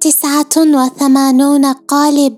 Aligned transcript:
تسعة 0.00 0.56
وثمانون 0.56 1.64
قالب. 1.72 2.36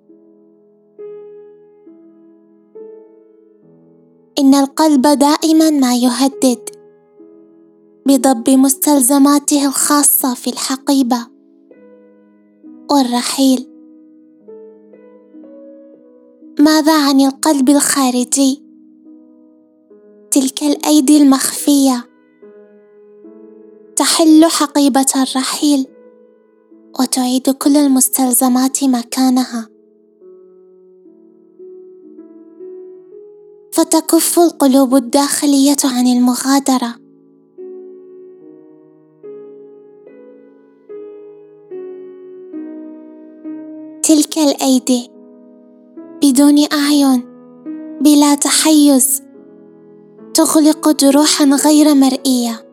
إن 4.38 4.54
القلب 4.54 5.02
دائما 5.02 5.70
ما 5.70 5.94
يهدد 5.96 6.70
بضب 8.06 8.50
مستلزماته 8.50 9.66
الخاصة 9.66 10.34
في 10.34 10.50
الحقيبة 10.50 11.26
والرحيل. 12.90 13.68
ماذا 16.60 17.08
عن 17.08 17.20
القلب 17.20 17.68
الخارجي؟ 17.68 18.62
تلك 20.30 20.62
الأيدي 20.62 21.22
المخفية 21.22 22.08
تحل 23.96 24.44
حقيبة 24.44 25.06
الرحيل. 25.16 25.97
وتعيد 27.00 27.50
كل 27.50 27.76
المستلزمات 27.76 28.84
مكانها. 28.84 29.68
فتكف 33.72 34.38
القلوب 34.38 34.94
الداخلية 34.94 35.76
عن 35.84 36.06
المغادرة. 36.06 36.94
تلك 44.02 44.38
الأيدي 44.38 45.10
بدون 46.22 46.58
أعين 46.72 47.22
بلا 48.00 48.34
تحيز 48.34 49.22
تغلق 50.34 50.90
جروحا 51.04 51.44
غير 51.44 51.94
مرئية. 51.94 52.67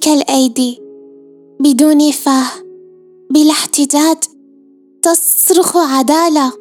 تلك 0.00 0.08
الأيدي 0.08 0.82
بدون 1.60 2.10
فاه 2.10 2.50
بلا 3.30 3.50
احتداد 3.50 4.24
تصرخ 5.02 5.76
عداله 5.76 6.52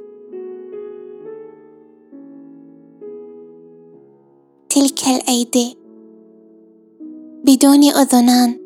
تلك 4.70 5.08
الأيدي 5.08 5.78
بدون 7.44 7.84
أذنان 7.84 8.60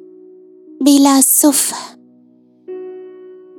بلا 0.81 1.21
سفه. 1.21 1.77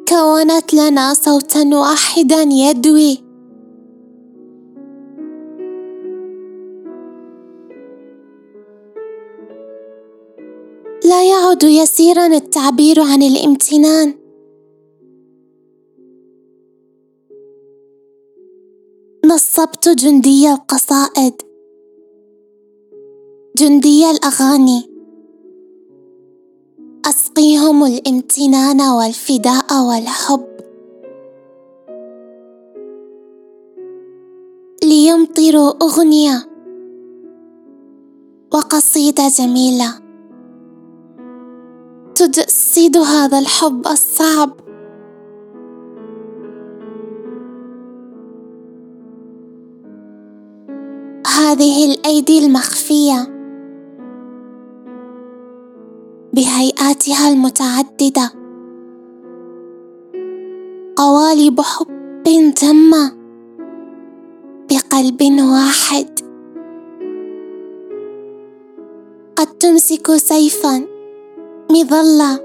كونت 0.08 0.74
لنا 0.74 1.14
صوتا 1.14 1.70
واحدا 1.74 2.42
يدوي. 2.42 3.23
لا 11.14 11.24
يعد 11.24 11.62
يسيرا 11.62 12.26
التعبير 12.26 13.00
عن 13.00 13.22
الامتنان. 13.22 14.14
نصبت 19.24 19.88
جندي 19.88 20.52
القصائد 20.52 21.34
جندي 23.56 24.10
الأغاني. 24.10 24.90
أسقيهم 27.06 27.84
الامتنان 27.84 28.80
والفداء 28.80 29.86
والحب. 29.88 30.46
ليمطروا 34.84 35.72
أغنية 35.82 36.48
وقصيده 38.52 39.28
جميلة. 39.28 40.03
تجسد 42.26 42.96
هذا 42.96 43.38
الحب 43.38 43.86
الصعب. 43.86 44.50
هذه 51.26 51.94
الأيدي 51.94 52.46
المخفية 52.46 53.28
بهيئاتها 56.32 57.28
المتعددة. 57.32 58.32
قوالب 60.96 61.60
حب 61.60 62.52
تامه 62.56 63.12
بقلب 64.70 65.22
واحد. 65.40 66.20
قد 69.36 69.46
تمسك 69.46 70.16
سيفا 70.16 70.93
مظلة 71.74 72.40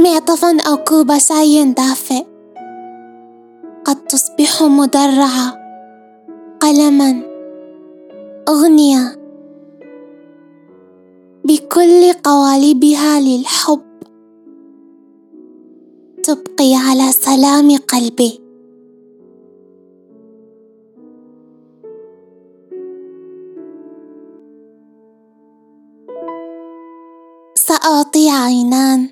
معطفا 0.00 0.60
أو 0.60 0.76
كوب 0.76 1.18
شاي 1.18 1.72
دافئ. 1.72 2.24
قد 3.84 3.96
تصبح 3.96 4.62
مدرعة. 4.62 5.58
قلما. 6.60 7.22
أغنية. 8.48 9.18
بكل 11.44 12.12
قوالبها 12.24 13.20
للحب. 13.20 13.82
تبقي 16.22 16.74
على 16.74 17.12
سلام 17.12 17.76
قلبي. 17.76 18.49
سأعطي 27.70 28.30
عينان 28.30 29.10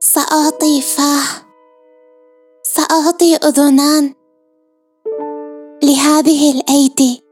سأعطي 0.00 0.80
فاه. 0.80 1.26
سأعطي 2.62 3.36
أذنان 3.36 4.14
لهذه 5.82 6.52
الأيدي. 6.52 7.22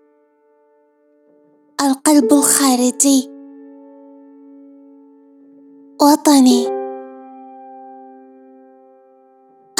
القلب 1.81 2.33
الخارجي. 2.33 3.31
وطني. 6.03 6.67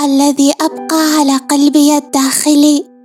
الذي 0.05 0.53
أبقى 0.61 1.03
على 1.19 1.37
قلبي 1.37 1.97
الداخلي. 1.97 2.96